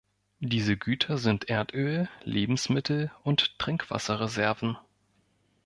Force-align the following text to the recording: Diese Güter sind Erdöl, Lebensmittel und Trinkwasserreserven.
Diese 0.39 0.77
Güter 0.77 1.19
sind 1.19 1.47
Erdöl, 1.47 2.09
Lebensmittel 2.23 3.11
und 3.21 3.59
Trinkwasserreserven. 3.59 4.75